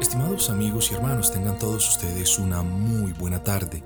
Estimados 0.00 0.50
amigos 0.50 0.90
y 0.90 0.94
hermanos, 0.94 1.32
tengan 1.32 1.58
todos 1.58 1.88
ustedes 1.88 2.38
una 2.38 2.62
muy 2.62 3.12
buena 3.12 3.42
tarde. 3.42 3.82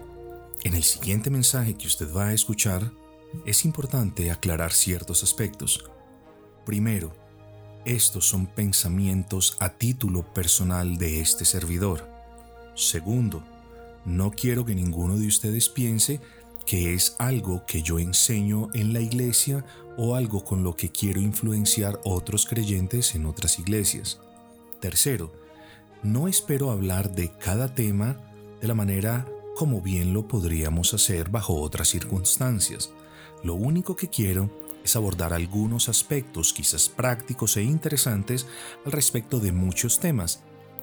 En 0.64 0.74
el 0.74 0.82
siguiente 0.82 1.30
mensaje 1.30 1.74
que 1.74 1.86
usted 1.86 2.12
va 2.12 2.28
a 2.28 2.32
escuchar, 2.32 2.90
es 3.46 3.64
importante 3.64 4.32
aclarar 4.32 4.72
ciertos 4.72 5.22
aspectos. 5.22 5.84
Primero, 6.66 7.12
estos 7.84 8.26
son 8.26 8.46
pensamientos 8.46 9.56
a 9.60 9.70
título 9.70 10.24
personal 10.34 10.98
de 10.98 11.20
este 11.20 11.44
servidor. 11.44 12.08
Segundo, 12.74 13.44
no 14.04 14.32
quiero 14.32 14.64
que 14.64 14.74
ninguno 14.74 15.16
de 15.16 15.28
ustedes 15.28 15.68
piense 15.68 16.20
que 16.66 16.92
es 16.92 17.14
algo 17.18 17.64
que 17.66 17.82
yo 17.82 18.00
enseño 18.00 18.68
en 18.74 18.92
la 18.92 19.00
iglesia 19.00 19.64
o 19.96 20.16
algo 20.16 20.44
con 20.44 20.64
lo 20.64 20.74
que 20.74 20.90
quiero 20.90 21.20
influenciar 21.20 22.00
otros 22.04 22.46
creyentes 22.46 23.14
en 23.14 23.26
otras 23.26 23.60
iglesias. 23.60 24.20
Tercero, 24.80 25.39
no 26.02 26.28
espero 26.28 26.70
hablar 26.70 27.14
de 27.14 27.30
cada 27.36 27.74
tema 27.74 28.16
de 28.60 28.68
la 28.68 28.74
manera 28.74 29.26
como 29.56 29.80
bien 29.82 30.14
lo 30.14 30.26
podríamos 30.26 30.94
hacer 30.94 31.28
bajo 31.28 31.60
otras 31.60 31.88
circunstancias. 31.88 32.92
Lo 33.42 33.54
único 33.54 33.96
que 33.96 34.08
quiero 34.08 34.50
es 34.82 34.96
abordar 34.96 35.32
algunos 35.32 35.88
aspectos 35.88 36.52
quizás 36.52 36.88
prácticos 36.88 37.56
e 37.56 37.62
interesantes 37.62 38.46
al 38.86 38.92
respecto 38.92 39.40
de 39.40 39.52
muchos 39.52 40.00
temas. 40.00 40.42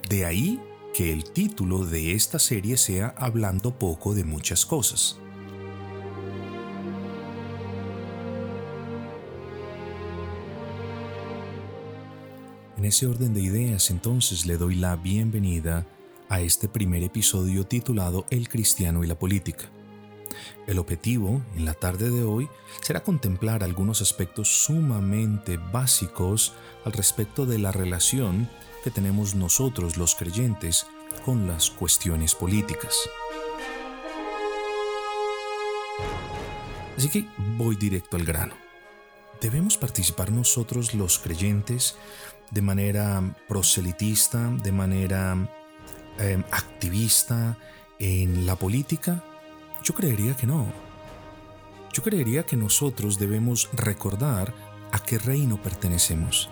De 0.10 0.26
ahí 0.26 0.60
que 0.94 1.12
el 1.12 1.24
título 1.32 1.86
de 1.86 2.14
esta 2.14 2.40
serie 2.40 2.78
sea 2.78 3.14
Hablando 3.18 3.78
poco 3.78 4.14
de 4.14 4.24
muchas 4.24 4.66
cosas. 4.66 5.20
En 12.78 12.86
ese 12.86 13.08
orden 13.08 13.34
de 13.34 13.42
ideas 13.42 13.90
entonces 13.90 14.46
le 14.46 14.56
doy 14.56 14.76
la 14.76 14.96
bienvenida 14.96 15.88
a 16.30 16.42
este 16.42 16.68
primer 16.68 17.02
episodio 17.02 17.66
titulado 17.66 18.28
El 18.30 18.50
cristiano 18.50 19.04
y 19.04 19.08
la 19.08 19.18
política. 19.18 19.66
El 20.68 20.78
objetivo 20.78 21.42
en 21.56 21.66
la 21.66 21.74
tarde 21.74 22.12
de 22.12 22.24
hoy 22.24 22.48
será 22.82 23.02
contemplar 23.02 23.64
algunos 23.64 24.04
aspectos 24.04 24.64
sumamente 24.64 25.58
básicos 25.58 26.54
al 26.86 26.94
respecto 26.94 27.48
de 27.48 27.58
la 27.58 27.72
relación 27.72 28.48
que 28.84 28.92
tenemos 28.92 29.34
nosotros 29.34 29.98
los 29.98 30.14
creyentes 30.14 30.86
con 31.26 31.48
las 31.48 31.72
cuestiones 31.72 32.36
políticas. 32.36 32.96
Así 36.96 37.10
que 37.10 37.26
voy 37.58 37.76
directo 37.76 38.18
al 38.18 38.24
grano. 38.24 38.54
¿Debemos 39.42 39.78
participar 39.78 40.32
nosotros 40.32 40.94
los 40.94 41.18
creyentes 41.18 41.96
de 42.52 42.62
manera 42.62 43.22
proselitista, 43.48 44.50
de 44.64 44.72
manera 44.72 45.36
em, 46.20 46.44
activista 46.52 47.58
en 48.00 48.46
la 48.46 48.56
política? 48.56 49.24
Yo 49.84 49.94
creería 49.94 50.36
que 50.36 50.48
no. 50.48 50.66
Yo 51.94 52.04
creería 52.04 52.44
que 52.44 52.56
nosotros 52.56 53.18
debemos 53.18 53.70
recordar 53.74 54.54
a 54.92 55.00
qué 55.00 55.18
reino 55.18 55.62
pertenecemos. 55.62 56.50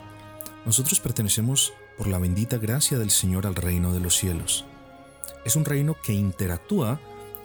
Nosotros 0.65 0.99
pertenecemos 0.99 1.73
por 1.97 2.07
la 2.07 2.17
bendita 2.17 2.57
gracia 2.57 2.97
del 2.97 3.11
Señor 3.11 3.45
al 3.45 3.55
reino 3.55 3.93
de 3.93 3.99
los 3.99 4.15
cielos. 4.15 4.65
Es 5.45 5.55
un 5.55 5.65
reino 5.65 5.95
que 6.03 6.13
interactúa 6.13 6.99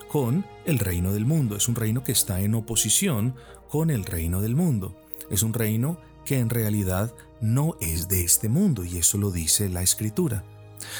con 0.08 0.44
el 0.64 0.78
reino 0.78 1.12
del 1.12 1.24
mundo, 1.24 1.56
es 1.56 1.68
un 1.68 1.76
reino 1.76 2.02
que 2.02 2.12
está 2.12 2.40
en 2.40 2.54
oposición 2.54 3.36
con 3.68 3.90
el 3.90 4.04
reino 4.04 4.40
del 4.40 4.56
mundo, 4.56 4.96
es 5.30 5.42
un 5.42 5.54
reino 5.54 6.00
que 6.24 6.38
en 6.38 6.50
realidad 6.50 7.14
no 7.40 7.76
es 7.80 8.08
de 8.08 8.22
este 8.22 8.48
mundo 8.48 8.84
y 8.84 8.98
eso 8.98 9.18
lo 9.18 9.30
dice 9.30 9.68
la 9.68 9.82
escritura. 9.82 10.44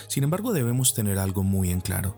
Sin 0.09 0.25
embargo, 0.25 0.53
debemos 0.53 0.95
tener 0.95 1.19
algo 1.19 1.43
muy 1.43 1.71
en 1.71 1.81
claro. 1.81 2.17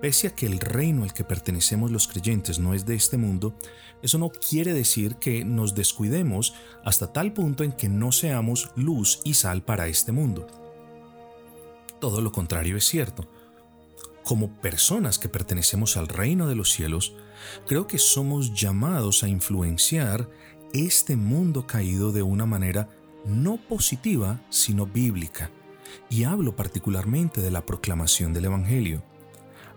Pese 0.00 0.28
a 0.28 0.34
que 0.34 0.46
el 0.46 0.60
reino 0.60 1.02
al 1.02 1.12
que 1.12 1.24
pertenecemos 1.24 1.90
los 1.90 2.06
creyentes 2.06 2.60
no 2.60 2.72
es 2.72 2.86
de 2.86 2.94
este 2.94 3.16
mundo, 3.16 3.54
eso 4.00 4.18
no 4.18 4.30
quiere 4.30 4.72
decir 4.72 5.16
que 5.16 5.44
nos 5.44 5.74
descuidemos 5.74 6.54
hasta 6.84 7.12
tal 7.12 7.32
punto 7.32 7.64
en 7.64 7.72
que 7.72 7.88
no 7.88 8.12
seamos 8.12 8.70
luz 8.76 9.20
y 9.24 9.34
sal 9.34 9.62
para 9.62 9.88
este 9.88 10.12
mundo. 10.12 10.46
Todo 12.00 12.20
lo 12.20 12.30
contrario 12.30 12.76
es 12.76 12.84
cierto. 12.84 13.28
Como 14.22 14.60
personas 14.60 15.18
que 15.18 15.28
pertenecemos 15.28 15.96
al 15.96 16.06
reino 16.06 16.46
de 16.46 16.54
los 16.54 16.70
cielos, 16.70 17.14
creo 17.66 17.88
que 17.88 17.98
somos 17.98 18.54
llamados 18.54 19.24
a 19.24 19.28
influenciar 19.28 20.28
este 20.72 21.16
mundo 21.16 21.66
caído 21.66 22.12
de 22.12 22.22
una 22.22 22.46
manera 22.46 22.88
no 23.28 23.56
positiva, 23.56 24.40
sino 24.50 24.86
bíblica. 24.86 25.50
Y 26.10 26.24
hablo 26.24 26.56
particularmente 26.56 27.40
de 27.40 27.50
la 27.50 27.64
proclamación 27.64 28.32
del 28.32 28.46
Evangelio. 28.46 29.02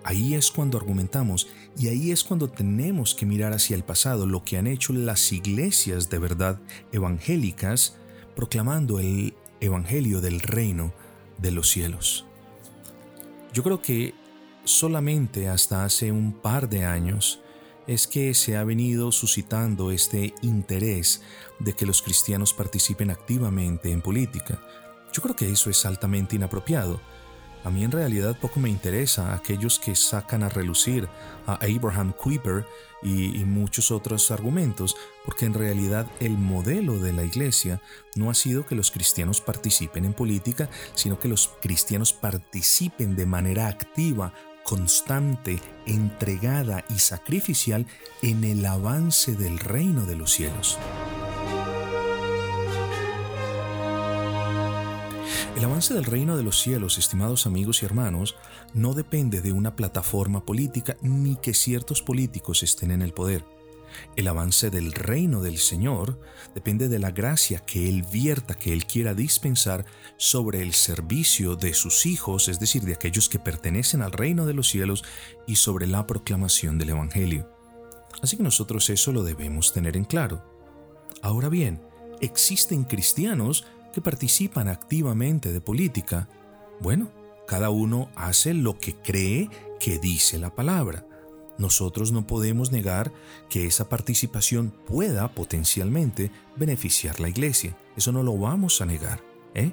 Ahí 0.04 0.34
es 0.34 0.50
cuando 0.50 0.78
argumentamos 0.78 1.48
y 1.78 1.90
ahí 1.90 2.12
es 2.12 2.24
cuando 2.24 2.50
tenemos 2.50 3.14
que 3.14 3.28
mirar 3.28 3.54
hacia 3.54 3.76
el 3.76 3.84
pasado, 3.84 4.26
lo 4.26 4.44
que 4.44 4.58
han 4.58 4.66
hecho 4.66 4.94
las 4.94 5.32
iglesias 5.32 6.10
de 6.10 6.18
verdad 6.18 6.60
evangélicas, 6.92 7.98
proclamando 8.36 9.00
el 9.00 9.36
Evangelio 9.60 10.22
del 10.22 10.40
reino 10.40 10.92
de 11.38 11.52
los 11.52 11.70
cielos. 11.70 12.26
Yo 13.54 13.62
creo 13.64 13.82
que 13.82 14.16
solamente 14.64 15.50
hasta 15.50 15.86
hace 15.86 16.12
un 16.12 16.34
par 16.34 16.68
de 16.70 16.86
años 16.86 17.42
es 17.88 18.08
que 18.08 18.34
se 18.34 18.58
ha 18.58 18.64
venido 18.64 19.12
suscitando 19.12 19.92
este 19.92 20.34
interés 20.42 21.22
de 21.60 21.74
que 21.74 21.86
los 21.86 22.02
cristianos 22.02 22.54
participen 22.54 23.12
activamente 23.12 23.92
en 23.92 24.02
política. 24.02 24.60
Yo 25.14 25.22
creo 25.22 25.36
que 25.36 25.50
eso 25.50 25.70
es 25.70 25.86
altamente 25.86 26.36
inapropiado. 26.36 27.02
A 27.64 27.70
mí 27.70 27.84
en 27.84 27.92
realidad 27.92 28.40
poco 28.40 28.60
me 28.60 28.70
interesa 28.70 29.36
aquellos 29.36 29.78
que 29.78 29.96
sacan 29.96 30.42
a 30.42 30.50
relucir 30.50 31.08
a 31.46 31.60
Abraham 31.64 32.12
Kuyper 32.12 32.66
y, 33.04 33.40
y, 33.40 33.46
muchos 33.46 33.92
otros 33.92 34.32
argumentos, 34.32 34.96
porque 35.26 35.46
en 35.46 35.54
realidad 35.54 36.08
el 36.20 36.38
modelo 36.38 36.98
de 36.98 37.14
la 37.14 37.24
iglesia 37.24 37.80
no 38.16 38.32
ha 38.32 38.34
sido 38.34 38.66
que 38.66 38.76
los 38.76 38.90
cristianos 38.90 39.42
participen 39.42 40.06
en 40.06 40.14
política, 40.14 40.70
sino 40.96 41.20
que 41.20 41.28
los 41.28 41.52
cristianos 41.62 42.14
participen 42.14 43.16
de 43.16 43.28
manera 43.28 43.68
activa 43.68 44.34
constante, 44.64 45.60
entregada 45.86 46.84
y 46.90 47.00
sacrificial 47.00 47.86
en 48.22 48.44
el 48.44 48.66
avance 48.66 49.36
del 49.36 49.60
reino 49.60 50.06
de 50.06 50.16
los 50.16 50.32
cielos. 50.32 50.78
El 55.62 55.66
avance 55.66 55.94
del 55.94 56.06
reino 56.06 56.38
de 56.38 56.44
los 56.44 56.60
cielos, 56.60 56.98
estimados 56.98 57.46
amigos 57.46 57.84
y 57.84 57.86
hermanos, 57.86 58.36
no 58.74 58.94
depende 58.94 59.42
de 59.42 59.52
una 59.52 59.76
plataforma 59.76 60.44
política 60.44 60.98
ni 61.02 61.36
que 61.36 61.54
ciertos 61.54 62.02
políticos 62.02 62.64
estén 62.64 62.90
en 62.90 63.04
el 63.04 63.14
poder. 63.14 63.46
El 64.16 64.28
avance 64.28 64.70
del 64.70 64.92
reino 64.92 65.42
del 65.42 65.58
Señor 65.58 66.20
depende 66.54 66.90
de 66.90 67.00
la 67.00 67.12
gracia 67.12 67.60
que 67.60 67.88
Él 67.90 68.04
vierta, 68.04 68.56
que 68.56 68.74
Él 68.74 68.86
quiera 68.86 69.14
dispensar 69.14 69.86
sobre 70.18 70.62
el 70.62 70.74
servicio 70.74 71.56
de 71.56 71.74
sus 71.74 72.06
hijos, 72.06 72.48
es 72.48 72.60
decir, 72.60 72.84
de 72.84 72.94
aquellos 72.94 73.30
que 73.30 73.40
pertenecen 73.40 74.02
al 74.02 74.12
reino 74.12 74.46
de 74.46 74.54
los 74.54 74.70
cielos, 74.70 75.04
y 75.48 75.56
sobre 75.56 75.88
la 75.88 76.08
proclamación 76.08 76.78
del 76.78 76.90
Evangelio. 76.90 77.50
Así 78.22 78.38
que 78.38 78.44
nosotros 78.44 78.90
eso 78.90 79.12
lo 79.12 79.24
debemos 79.24 79.74
tener 79.74 79.98
en 79.98 80.06
claro. 80.06 80.44
Ahora 81.22 81.50
bien, 81.50 81.82
existen 82.20 82.84
cristianos 82.84 83.66
que 83.94 84.02
participan 84.02 84.68
activamente 84.68 85.52
de 85.52 85.62
política. 85.62 86.30
Bueno, 86.80 87.12
cada 87.48 87.70
uno 87.70 88.10
hace 88.16 88.54
lo 88.54 88.78
que 88.78 88.96
cree 88.96 89.50
que 89.80 90.00
dice 90.00 90.40
la 90.40 90.56
palabra. 90.56 91.06
Nosotros 91.62 92.12
no 92.12 92.26
podemos 92.26 92.72
negar 92.72 93.14
que 93.48 93.68
esa 93.68 93.88
participación 93.88 94.72
pueda 94.72 95.32
potencialmente 95.36 96.32
beneficiar 96.56 97.20
la 97.20 97.30
iglesia. 97.30 97.78
Eso 97.96 98.12
no 98.12 98.24
lo 98.24 98.36
vamos 98.36 98.82
a 98.82 98.88
negar. 98.88 99.24
¿eh? 99.54 99.72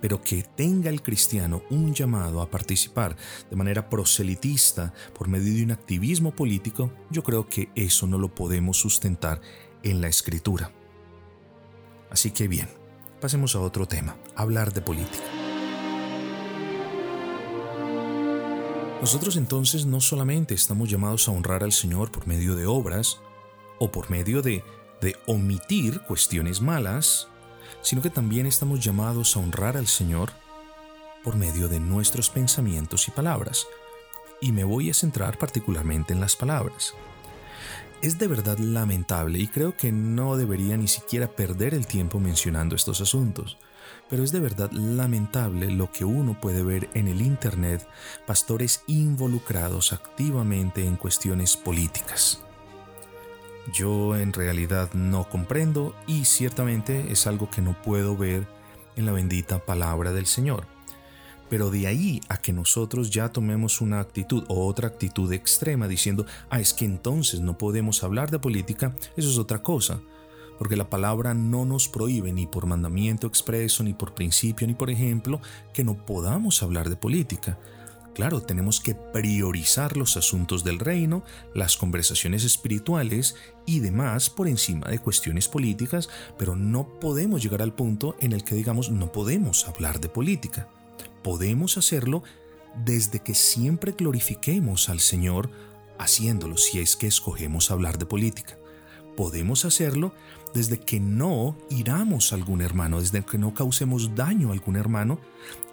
Pero 0.00 0.22
que 0.22 0.44
tenga 0.44 0.90
el 0.90 1.02
cristiano 1.02 1.64
un 1.70 1.92
llamado 1.92 2.40
a 2.40 2.48
participar 2.48 3.16
de 3.50 3.56
manera 3.56 3.90
proselitista 3.90 4.94
por 5.12 5.26
medio 5.26 5.52
de 5.52 5.64
un 5.64 5.72
activismo 5.72 6.30
político, 6.30 6.92
yo 7.10 7.24
creo 7.24 7.48
que 7.48 7.68
eso 7.74 8.06
no 8.06 8.16
lo 8.16 8.32
podemos 8.32 8.78
sustentar 8.78 9.40
en 9.82 10.00
la 10.00 10.06
escritura. 10.06 10.70
Así 12.10 12.30
que 12.30 12.46
bien, 12.46 12.68
pasemos 13.20 13.56
a 13.56 13.60
otro 13.60 13.88
tema, 13.88 14.16
hablar 14.36 14.72
de 14.72 14.82
política. 14.82 15.43
Nosotros 19.04 19.36
entonces 19.36 19.84
no 19.84 20.00
solamente 20.00 20.54
estamos 20.54 20.88
llamados 20.88 21.28
a 21.28 21.30
honrar 21.30 21.62
al 21.62 21.72
Señor 21.72 22.10
por 22.10 22.26
medio 22.26 22.56
de 22.56 22.64
obras 22.64 23.20
o 23.78 23.92
por 23.92 24.08
medio 24.08 24.40
de, 24.40 24.64
omitir 25.26 26.00
cuestiones 26.08 26.62
malas, 26.62 27.28
sino 27.82 28.00
que 28.00 28.08
también 28.08 28.46
estamos 28.46 28.80
llamados 28.80 29.36
a 29.36 29.40
honrar 29.40 29.76
al 29.76 29.88
Señor 29.88 30.30
por 31.22 31.36
medio 31.36 31.68
de 31.68 31.80
nuestros 31.80 32.30
pensamientos 32.30 33.06
y 33.06 33.10
palabras. 33.10 33.66
Y 34.40 34.52
me 34.52 34.64
voy 34.64 34.88
a 34.88 34.94
centrar 34.94 35.36
particularmente 35.36 36.14
en 36.14 36.20
las 36.20 36.34
palabras. 36.34 36.94
es 38.00 38.18
de 38.18 38.26
verdad 38.26 38.56
lamentable 38.56 39.38
y 39.38 39.48
creo 39.48 39.76
que 39.76 39.92
no 39.92 40.38
debería 40.38 40.78
ni 40.78 40.88
siquiera 40.88 41.28
perder 41.28 41.74
el 41.74 41.86
tiempo 41.86 42.20
mencionando 42.20 42.74
estos 42.74 43.02
asuntos. 43.02 43.58
Pero 44.10 44.22
es 44.22 44.32
de 44.32 44.40
verdad 44.40 44.70
lamentable 44.72 45.70
lo 45.70 45.90
que 45.90 46.04
uno 46.04 46.38
puede 46.40 46.62
ver 46.62 46.88
en 46.94 47.08
el 47.08 47.20
Internet, 47.20 47.86
pastores 48.26 48.82
involucrados 48.86 49.92
activamente 49.92 50.86
en 50.86 50.96
cuestiones 50.96 51.56
políticas. 51.56 52.42
Yo 53.72 54.16
en 54.16 54.32
realidad 54.32 54.92
no 54.92 55.28
comprendo 55.28 55.94
y 56.06 56.26
ciertamente 56.26 57.10
es 57.10 57.26
algo 57.26 57.50
que 57.50 57.62
no 57.62 57.80
puedo 57.82 58.16
ver 58.16 58.46
en 58.96 59.06
la 59.06 59.12
bendita 59.12 59.58
palabra 59.64 60.12
del 60.12 60.26
Señor. 60.26 60.66
Pero 61.48 61.70
de 61.70 61.86
ahí 61.86 62.20
a 62.28 62.38
que 62.38 62.52
nosotros 62.52 63.10
ya 63.10 63.30
tomemos 63.30 63.80
una 63.80 64.00
actitud 64.00 64.44
o 64.48 64.66
otra 64.66 64.88
actitud 64.88 65.32
extrema 65.32 65.88
diciendo, 65.88 66.26
ah, 66.50 66.60
es 66.60 66.72
que 66.74 66.84
entonces 66.84 67.40
no 67.40 67.56
podemos 67.58 68.02
hablar 68.02 68.30
de 68.30 68.38
política, 68.38 68.96
eso 69.16 69.30
es 69.30 69.38
otra 69.38 69.62
cosa. 69.62 70.00
Porque 70.58 70.76
la 70.76 70.90
palabra 70.90 71.34
no 71.34 71.64
nos 71.64 71.88
prohíbe 71.88 72.32
ni 72.32 72.46
por 72.46 72.66
mandamiento 72.66 73.26
expreso, 73.26 73.82
ni 73.82 73.94
por 73.94 74.14
principio, 74.14 74.66
ni 74.66 74.74
por 74.74 74.90
ejemplo, 74.90 75.40
que 75.72 75.84
no 75.84 75.94
podamos 76.06 76.62
hablar 76.62 76.88
de 76.88 76.96
política. 76.96 77.58
Claro, 78.14 78.40
tenemos 78.40 78.78
que 78.78 78.94
priorizar 78.94 79.96
los 79.96 80.16
asuntos 80.16 80.62
del 80.62 80.78
reino, 80.78 81.24
las 81.52 81.76
conversaciones 81.76 82.44
espirituales 82.44 83.34
y 83.66 83.80
demás 83.80 84.30
por 84.30 84.46
encima 84.46 84.86
de 84.86 85.00
cuestiones 85.00 85.48
políticas, 85.48 86.08
pero 86.38 86.54
no 86.54 87.00
podemos 87.00 87.42
llegar 87.42 87.60
al 87.60 87.74
punto 87.74 88.14
en 88.20 88.32
el 88.32 88.44
que 88.44 88.54
digamos 88.54 88.90
no 88.90 89.10
podemos 89.10 89.66
hablar 89.66 90.00
de 90.00 90.08
política. 90.08 90.68
Podemos 91.24 91.76
hacerlo 91.76 92.22
desde 92.84 93.18
que 93.18 93.34
siempre 93.34 93.92
glorifiquemos 93.98 94.88
al 94.88 95.00
Señor 95.00 95.50
haciéndolo 95.98 96.56
si 96.56 96.78
es 96.78 96.94
que 96.94 97.08
escogemos 97.08 97.72
hablar 97.72 97.98
de 97.98 98.06
política. 98.06 98.58
Podemos 99.16 99.64
hacerlo 99.64 100.12
desde 100.54 100.78
que 100.78 101.00
no 101.00 101.56
iramos 101.70 102.32
a 102.32 102.36
algún 102.36 102.60
hermano, 102.60 103.00
desde 103.00 103.24
que 103.24 103.38
no 103.38 103.54
causemos 103.54 104.14
daño 104.14 104.50
a 104.50 104.52
algún 104.52 104.76
hermano 104.76 105.20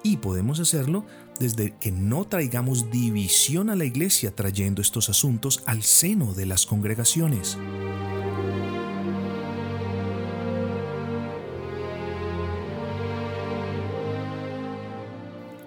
y 0.04 0.18
podemos 0.18 0.60
hacerlo 0.60 1.06
desde 1.40 1.76
que 1.80 1.92
no 1.92 2.26
traigamos 2.26 2.92
división 2.92 3.70
a 3.70 3.76
la 3.76 3.86
iglesia 3.86 4.36
trayendo 4.36 4.82
estos 4.82 5.10
asuntos 5.10 5.64
al 5.66 5.84
seno 5.84 6.34
de 6.34 6.46
las 6.46 6.66
congregaciones. 6.66 7.58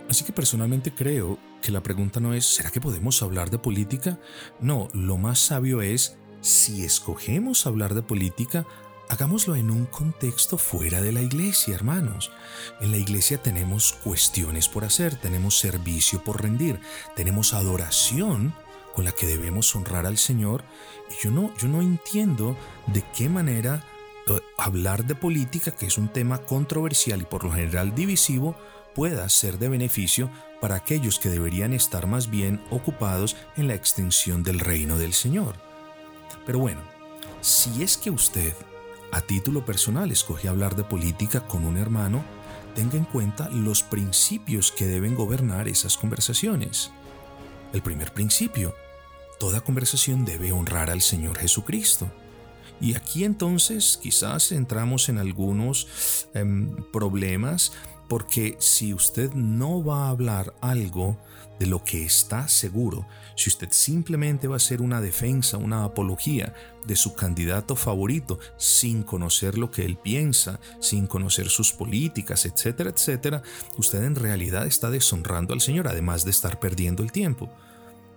Así 0.09 0.23
que 0.25 0.33
personalmente 0.33 0.95
creo 0.95 1.41
que 1.61 1.73
la 1.73 1.83
pregunta 1.83 2.21
no 2.21 2.35
es 2.35 2.47
¿será 2.47 2.71
que 2.71 2.81
podemos 2.81 3.21
hablar 3.21 3.51
de 3.51 3.59
política? 3.59 4.21
No, 4.61 4.89
lo 4.93 5.17
más 5.17 5.41
sabio 5.41 5.83
es 5.83 6.19
si 6.45 6.85
escogemos 6.85 7.67
hablar 7.67 7.95
de 7.95 8.03
política, 8.03 8.67
Hagámoslo 9.11 9.55
en 9.55 9.71
un 9.71 9.85
contexto 9.85 10.57
fuera 10.57 11.03
de 11.03 11.13
la 11.13 11.21
iglesia, 11.21 11.75
hermanos. 11.75 12.33
En 12.81 12.91
la 12.91 12.97
iglesia 12.97 13.37
tenemos 13.37 13.93
cuestiones 14.03 14.67
por 14.67 14.83
hacer, 14.83 15.15
tenemos 15.17 15.59
servicio 15.59 16.25
por 16.25 16.43
rendir, 16.43 16.81
tenemos 17.15 17.53
adoración 17.53 18.55
con 18.95 19.05
la 19.05 19.13
que 19.13 19.27
debemos 19.27 19.77
honrar 19.77 20.07
al 20.07 20.17
Señor. 20.17 20.65
Y 21.11 21.23
yo 21.23 21.31
no, 21.31 21.55
yo 21.59 21.69
no 21.69 21.83
entiendo 21.83 22.57
de 22.87 23.05
qué 23.15 23.29
manera 23.29 23.85
eh, 24.27 24.41
hablar 24.57 25.05
de 25.05 25.15
política, 25.15 25.71
que 25.71 25.87
es 25.87 25.99
un 25.99 26.09
tema 26.09 26.39
controversial 26.39 27.21
y 27.21 27.27
por 27.27 27.45
lo 27.45 27.53
general 27.53 27.95
divisivo, 27.95 28.57
pueda 28.95 29.29
ser 29.29 29.59
de 29.59 29.69
beneficio 29.69 30.31
para 30.63 30.77
aquellos 30.77 31.19
que 31.19 31.29
deberían 31.29 31.75
estar 31.75 32.07
más 32.07 32.31
bien 32.31 32.65
ocupados 32.71 33.37
en 33.59 33.69
la 33.69 33.75
extensión 33.75 34.43
del 34.43 34.61
reino 34.61 34.97
del 34.97 35.13
Señor. 35.13 35.74
Pero 36.47 36.59
bueno, 36.59 36.81
si 37.41 37.83
es 37.83 37.97
que 37.97 38.11
usted 38.11 38.55
a 39.13 39.21
título 39.21 39.65
personal 39.65 40.11
escogí 40.11 40.49
hablar 40.49 40.75
de 40.75 40.85
política 40.85 41.47
con 41.47 41.65
un 41.65 41.77
hermano, 41.77 42.25
tenga 42.75 42.97
en 42.97 43.05
cuenta 43.05 43.49
los 43.49 43.83
principios 43.83 44.73
que 44.73 44.87
deben 44.87 45.15
gobernar 45.15 45.69
esas 45.69 45.97
conversaciones. 45.97 46.91
El 47.73 47.83
primer 47.83 48.13
principio, 48.13 48.75
toda 49.39 49.61
conversación 49.61 50.25
debe 50.25 50.53
honrar 50.53 50.91
al 50.91 51.01
Señor 51.01 51.39
Jesucristo. 51.39 52.11
Y 52.81 52.95
aquí 52.95 53.25
entonces 53.25 53.99
quizás 54.03 54.51
entramos 54.51 55.09
en 55.09 55.19
algunos 55.19 56.27
em, 56.35 56.75
problemas 56.93 57.73
porque 58.09 58.57
si 58.59 58.93
usted 58.93 59.33
no 59.33 59.83
va 59.85 60.07
a 60.07 60.11
hablar 60.11 60.55
algo 60.61 61.17
de 61.65 61.71
lo 61.71 61.83
que 61.83 62.05
está 62.05 62.47
seguro, 62.47 63.07
si 63.37 63.49
usted 63.49 63.69
simplemente 63.71 64.49
va 64.49 64.57
a 64.57 64.59
hacer 64.59 64.83
una 64.83 65.01
defensa, 65.01 65.57
una 65.57 65.85
apología 65.85 66.53
de 66.87 66.95
su 66.95 67.15
candidato 67.15 67.75
favorito 67.75 68.39
sin 68.59 69.03
conocer 69.03 69.57
lo 69.57 69.71
que 69.71 69.87
él 69.87 69.97
piensa, 69.97 70.61
sin 70.79 71.07
conocer 71.07 71.49
sus 71.49 71.73
políticas, 71.73 72.45
etcétera, 72.45 72.91
etcétera, 72.91 73.43
usted 73.79 74.05
en 74.05 74.15
realidad 74.15 74.67
está 74.67 74.91
deshonrando 74.91 75.55
al 75.55 75.63
Señor, 75.63 75.89
además 75.89 76.27
de 76.27 76.33
estar 76.33 76.61
perdiendo 76.61 77.03
el 77.03 77.13
tiempo. 77.13 77.51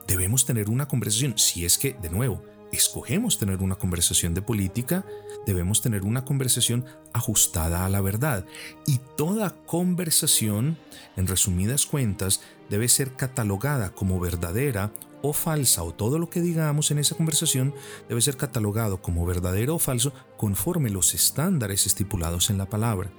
Debemos 0.08 0.46
tener 0.46 0.70
una 0.70 0.90
conversación, 0.90 1.38
si 1.38 1.64
es 1.64 1.78
que, 1.78 1.94
de 1.94 2.10
nuevo, 2.10 2.44
escogemos 2.74 3.40
tener 3.40 3.62
una 3.62 3.76
conversación 3.76 4.34
de 4.34 4.42
política, 4.42 5.06
debemos 5.48 5.82
tener 5.82 6.04
una 6.04 6.26
conversación 6.26 6.86
ajustada 7.14 7.86
a 7.86 7.90
la 7.90 8.02
verdad. 8.02 8.46
Y 8.86 9.00
toda 9.16 9.56
conversación, 9.66 10.78
en 11.16 11.26
resumidas 11.26 11.86
cuentas, 11.86 12.42
debe 12.70 12.90
ser 12.90 13.14
catalogada 13.14 13.92
como 13.92 14.20
verdadera 14.20 14.92
o 15.22 15.34
falsa, 15.34 15.84
o 15.84 15.94
todo 15.94 16.20
lo 16.20 16.30
que 16.30 16.42
digamos 16.42 16.92
en 16.92 17.00
esa 17.00 17.16
conversación 17.16 17.74
debe 18.08 18.22
ser 18.22 18.38
catalogado 18.38 19.02
como 19.02 19.26
verdadero 19.26 19.76
o 19.76 19.80
falso 19.80 20.14
conforme 20.36 20.90
los 20.90 21.14
estándares 21.14 21.88
estipulados 21.88 22.50
en 22.50 22.58
la 22.58 22.70
palabra. 22.70 23.10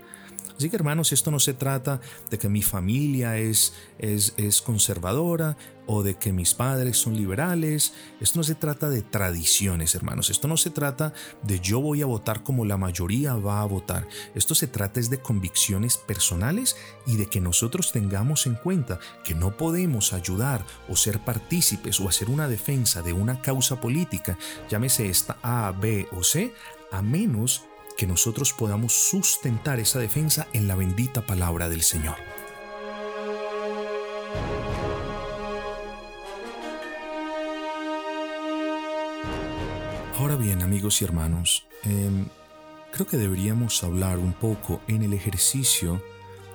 Así 0.58 0.68
que 0.68 0.76
hermanos, 0.76 1.12
esto 1.12 1.30
no 1.30 1.38
se 1.38 1.54
trata 1.54 2.00
de 2.30 2.38
que 2.38 2.48
mi 2.48 2.62
familia 2.62 3.38
es, 3.38 3.74
es, 3.98 4.34
es 4.36 4.60
conservadora 4.60 5.56
o 5.86 6.02
de 6.02 6.16
que 6.16 6.32
mis 6.32 6.52
padres 6.52 6.98
son 6.98 7.16
liberales. 7.16 7.94
Esto 8.20 8.40
no 8.40 8.42
se 8.42 8.56
trata 8.56 8.90
de 8.90 9.02
tradiciones, 9.02 9.94
hermanos. 9.94 10.30
Esto 10.30 10.48
no 10.48 10.56
se 10.56 10.70
trata 10.70 11.14
de 11.44 11.60
yo 11.60 11.80
voy 11.80 12.02
a 12.02 12.06
votar 12.06 12.42
como 12.42 12.64
la 12.64 12.76
mayoría 12.76 13.34
va 13.34 13.62
a 13.62 13.66
votar. 13.66 14.08
Esto 14.34 14.56
se 14.56 14.66
trata 14.66 14.98
es 14.98 15.10
de 15.10 15.20
convicciones 15.20 15.96
personales 15.96 16.76
y 17.06 17.16
de 17.16 17.26
que 17.26 17.40
nosotros 17.40 17.92
tengamos 17.92 18.46
en 18.46 18.56
cuenta 18.56 18.98
que 19.24 19.36
no 19.36 19.56
podemos 19.56 20.12
ayudar 20.12 20.66
o 20.88 20.96
ser 20.96 21.20
partícipes 21.20 22.00
o 22.00 22.08
hacer 22.08 22.30
una 22.30 22.48
defensa 22.48 23.00
de 23.00 23.12
una 23.12 23.40
causa 23.40 23.80
política, 23.80 24.36
llámese 24.68 25.08
esta 25.08 25.38
A, 25.42 25.72
B 25.72 26.08
o 26.12 26.24
C, 26.24 26.52
a 26.90 27.00
menos 27.00 27.67
que 27.98 28.06
nosotros 28.06 28.52
podamos 28.52 28.94
sustentar 28.94 29.80
esa 29.80 29.98
defensa 29.98 30.46
en 30.52 30.68
la 30.68 30.76
bendita 30.76 31.26
palabra 31.26 31.68
del 31.68 31.82
Señor. 31.82 32.14
Ahora 40.16 40.36
bien, 40.36 40.62
amigos 40.62 41.02
y 41.02 41.06
hermanos, 41.06 41.66
em, 41.82 42.26
creo 42.92 43.06
que 43.08 43.16
deberíamos 43.16 43.82
hablar 43.82 44.18
un 44.18 44.32
poco 44.32 44.80
en 44.86 45.02
el 45.02 45.12
ejercicio 45.12 46.00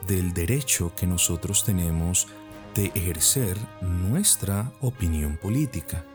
del 0.07 0.33
derecho 0.33 0.93
que 0.95 1.07
nosotros 1.07 1.65
tenemos 1.65 2.27
de 2.73 2.85
ejercer 2.95 3.57
nuestra 3.81 4.71
opinión 4.79 5.35
política. 5.35 6.05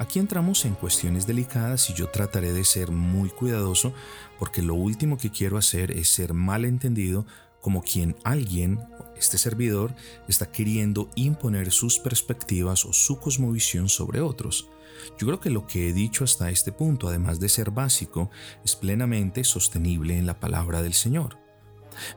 Aquí 0.00 0.18
entramos 0.18 0.64
en 0.64 0.74
cuestiones 0.74 1.26
delicadas 1.26 1.90
y 1.90 1.92
yo 1.92 2.08
trataré 2.08 2.54
de 2.54 2.64
ser 2.64 2.90
muy 2.90 3.28
cuidadoso 3.28 3.92
porque 4.38 4.62
lo 4.62 4.74
último 4.74 5.18
que 5.18 5.30
quiero 5.30 5.58
hacer 5.58 5.90
es 5.90 6.08
ser 6.08 6.32
mal 6.32 6.64
entendido 6.64 7.26
como 7.60 7.82
quien 7.82 8.16
alguien, 8.24 8.80
este 9.18 9.36
servidor, 9.36 9.94
está 10.26 10.50
queriendo 10.50 11.10
imponer 11.16 11.70
sus 11.70 11.98
perspectivas 11.98 12.86
o 12.86 12.94
su 12.94 13.18
cosmovisión 13.18 13.90
sobre 13.90 14.22
otros. 14.22 14.70
Yo 15.18 15.26
creo 15.26 15.38
que 15.38 15.50
lo 15.50 15.66
que 15.66 15.90
he 15.90 15.92
dicho 15.92 16.24
hasta 16.24 16.48
este 16.48 16.72
punto, 16.72 17.06
además 17.06 17.38
de 17.38 17.50
ser 17.50 17.70
básico, 17.70 18.30
es 18.64 18.76
plenamente 18.76 19.44
sostenible 19.44 20.16
en 20.16 20.24
la 20.24 20.40
palabra 20.40 20.80
del 20.80 20.94
Señor. 20.94 21.36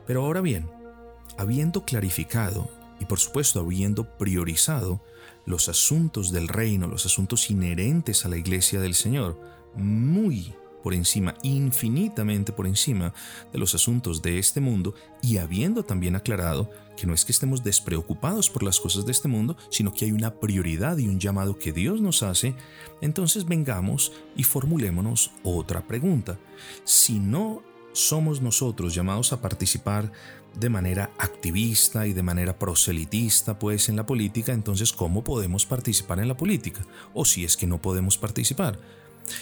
Pero 0.06 0.24
ahora 0.24 0.40
bien, 0.40 0.70
habiendo 1.36 1.84
clarificado 1.84 2.70
y 3.04 3.06
por 3.06 3.20
supuesto 3.20 3.60
habiendo 3.60 4.16
priorizado 4.16 5.02
los 5.44 5.68
asuntos 5.68 6.32
del 6.32 6.48
reino, 6.48 6.86
los 6.86 7.04
asuntos 7.04 7.50
inherentes 7.50 8.24
a 8.24 8.30
la 8.30 8.38
iglesia 8.38 8.80
del 8.80 8.94
Señor, 8.94 9.38
muy 9.74 10.54
por 10.82 10.94
encima, 10.94 11.34
infinitamente 11.42 12.50
por 12.52 12.66
encima 12.66 13.12
de 13.52 13.58
los 13.58 13.74
asuntos 13.74 14.22
de 14.22 14.38
este 14.38 14.62
mundo 14.62 14.94
y 15.22 15.36
habiendo 15.36 15.82
también 15.82 16.16
aclarado 16.16 16.70
que 16.96 17.06
no 17.06 17.12
es 17.12 17.26
que 17.26 17.32
estemos 17.32 17.62
despreocupados 17.62 18.48
por 18.48 18.62
las 18.62 18.80
cosas 18.80 19.04
de 19.04 19.12
este 19.12 19.28
mundo, 19.28 19.54
sino 19.68 19.92
que 19.92 20.06
hay 20.06 20.12
una 20.12 20.40
prioridad 20.40 20.96
y 20.96 21.08
un 21.08 21.20
llamado 21.20 21.58
que 21.58 21.72
Dios 21.72 22.00
nos 22.00 22.22
hace, 22.22 22.54
entonces 23.02 23.44
vengamos 23.44 24.12
y 24.34 24.44
formulémonos 24.44 25.30
otra 25.42 25.86
pregunta. 25.86 26.38
Si 26.84 27.18
no 27.18 27.62
somos 27.94 28.42
nosotros 28.42 28.94
llamados 28.94 29.32
a 29.32 29.40
participar 29.40 30.12
de 30.58 30.68
manera 30.68 31.10
activista 31.18 32.06
y 32.06 32.12
de 32.12 32.22
manera 32.22 32.58
proselitista, 32.58 33.58
pues 33.58 33.88
en 33.88 33.96
la 33.96 34.04
política, 34.04 34.52
entonces 34.52 34.92
¿cómo 34.92 35.24
podemos 35.24 35.64
participar 35.64 36.20
en 36.20 36.28
la 36.28 36.36
política? 36.36 36.84
O 37.14 37.24
si 37.24 37.44
es 37.44 37.56
que 37.56 37.66
no 37.66 37.80
podemos 37.80 38.18
participar. 38.18 38.78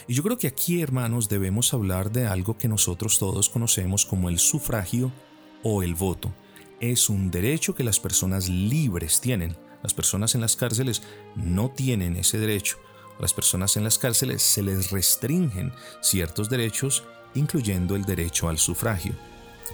Y 0.07 0.15
yo 0.15 0.23
creo 0.23 0.39
que 0.39 0.47
aquí, 0.47 0.81
hermanos, 0.81 1.29
debemos 1.29 1.75
hablar 1.75 2.13
de 2.13 2.27
algo 2.27 2.57
que 2.57 2.69
nosotros 2.69 3.19
todos 3.19 3.49
conocemos 3.49 4.07
como 4.07 4.29
el 4.29 4.39
sufragio 4.39 5.11
o 5.63 5.83
el 5.83 5.95
voto. 5.95 6.33
Es 6.81 7.09
un 7.09 7.31
derecho 7.31 7.75
que 7.75 7.85
las 7.85 8.01
personas 8.01 8.49
libres 8.49 9.21
tienen. 9.21 9.57
Las 9.83 9.95
personas 9.95 10.35
en 10.35 10.41
las 10.41 10.57
cárceles 10.57 11.03
no 11.35 11.71
tienen 11.71 12.17
ese 12.17 12.39
derecho. 12.39 12.77
Las 13.23 13.33
personas 13.33 13.77
en 13.77 13.85
las 13.85 13.99
cárceles 13.99 14.43
se 14.43 14.65
les 14.65 14.91
restringen 14.91 15.73
ciertos 16.01 16.51
derechos, 16.51 17.05
incluyendo 17.37 17.95
el 17.95 18.05
derecho 18.05 18.49
al 18.49 18.59
sufragio. 18.59 19.15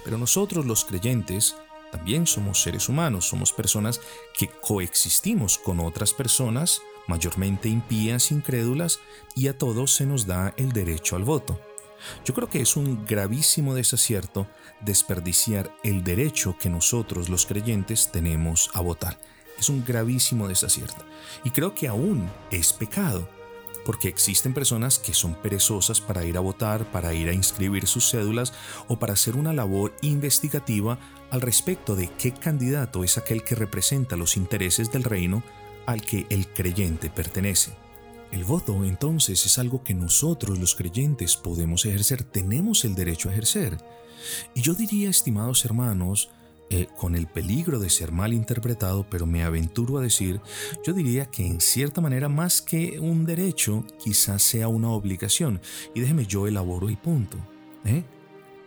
Pero 0.03 0.19
nosotros 0.19 0.67
los 0.67 0.85
creyentes 0.85 1.55
también 1.91 2.27
somos 2.27 2.61
seres 2.61 2.87
humanos, 2.89 3.27
somos 3.27 3.51
personas 3.51 4.01
que 4.37 4.49
coexistimos 4.49 5.57
con 5.57 5.79
otras 5.79 6.13
personas, 6.13 6.83
mayormente 7.07 7.69
impías, 7.69 8.31
incrédulas, 8.31 8.99
y 9.35 9.47
a 9.47 9.57
todos 9.57 9.95
se 9.95 10.05
nos 10.05 10.27
da 10.27 10.53
el 10.55 10.71
derecho 10.71 11.15
al 11.15 11.23
voto. 11.23 11.59
Yo 12.23 12.35
creo 12.35 12.51
que 12.51 12.61
es 12.61 12.77
un 12.77 13.03
gravísimo 13.03 13.73
desacierto 13.73 14.45
desperdiciar 14.81 15.75
el 15.83 16.03
derecho 16.03 16.55
que 16.59 16.69
nosotros 16.69 17.29
los 17.29 17.47
creyentes 17.47 18.11
tenemos 18.11 18.69
a 18.75 18.81
votar. 18.81 19.19
Es 19.57 19.69
un 19.69 19.83
gravísimo 19.83 20.47
desacierto. 20.47 21.03
Y 21.43 21.49
creo 21.49 21.73
que 21.73 21.87
aún 21.87 22.29
es 22.51 22.71
pecado 22.71 23.27
porque 23.89 24.07
existen 24.07 24.53
personas 24.53 24.99
que 24.99 25.15
son 25.15 25.33
perezosas 25.33 25.99
para 25.99 26.23
ir 26.23 26.37
a 26.37 26.41
votar, 26.41 26.91
para 26.91 27.11
ir 27.15 27.27
a 27.27 27.33
inscribir 27.33 27.87
sus 27.87 28.07
cédulas 28.07 28.53
o 28.87 28.99
para 28.99 29.13
hacer 29.13 29.35
una 29.35 29.51
labor 29.51 29.95
investigativa 30.03 30.99
al 31.31 31.41
respecto 31.41 31.95
de 31.95 32.07
qué 32.19 32.31
candidato 32.31 33.03
es 33.03 33.17
aquel 33.17 33.43
que 33.43 33.55
representa 33.55 34.15
los 34.15 34.37
intereses 34.37 34.91
del 34.91 35.03
reino 35.03 35.41
al 35.87 36.01
que 36.01 36.27
el 36.29 36.47
creyente 36.49 37.09
pertenece. 37.09 37.71
El 38.31 38.43
voto 38.43 38.85
entonces 38.85 39.43
es 39.47 39.57
algo 39.57 39.81
que 39.81 39.95
nosotros 39.95 40.59
los 40.59 40.75
creyentes 40.75 41.35
podemos 41.35 41.83
ejercer, 41.87 42.21
tenemos 42.23 42.85
el 42.85 42.93
derecho 42.93 43.29
a 43.29 43.31
ejercer. 43.31 43.75
Y 44.53 44.61
yo 44.61 44.75
diría, 44.75 45.09
estimados 45.09 45.65
hermanos, 45.65 46.29
eh, 46.69 46.87
con 46.97 47.15
el 47.15 47.27
peligro 47.27 47.79
de 47.79 47.89
ser 47.89 48.11
mal 48.11 48.33
interpretado, 48.33 49.05
pero 49.09 49.25
me 49.25 49.43
aventuro 49.43 49.97
a 49.97 50.01
decir, 50.01 50.39
yo 50.85 50.93
diría 50.93 51.25
que 51.25 51.45
en 51.45 51.61
cierta 51.61 52.01
manera 52.01 52.29
más 52.29 52.61
que 52.61 52.99
un 52.99 53.25
derecho, 53.25 53.85
quizás 53.97 54.43
sea 54.43 54.67
una 54.67 54.89
obligación. 54.89 55.61
Y 55.95 56.01
déjeme 56.01 56.25
yo 56.25 56.47
elaboro 56.47 56.89
el 56.89 56.97
punto. 56.97 57.37
¿eh? 57.85 58.03